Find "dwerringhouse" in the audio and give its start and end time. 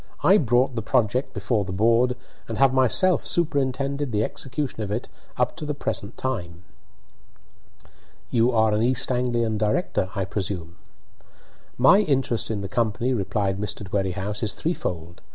13.87-14.41